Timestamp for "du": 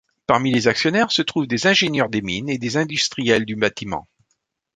3.45-3.55